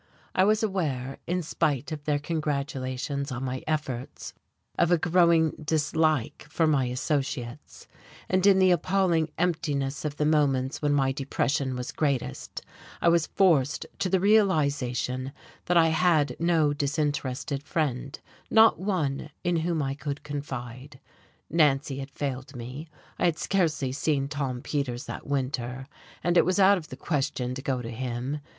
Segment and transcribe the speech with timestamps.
[0.33, 4.33] I was aware, in spite of their congratulations on my efforts,
[4.75, 7.85] of a growing dislike for my associates;
[8.27, 12.61] and in the appalling emptiness of the moments when my depression was greatest
[12.99, 15.33] I was forced to the realization
[15.65, 20.99] that I had no disinterested friend not one in whom I could confide.
[21.47, 22.87] Nancy had failed me;
[23.19, 25.85] I had scarcely seen Tom Peters that winter,
[26.23, 28.41] and it was out of the question to go to him.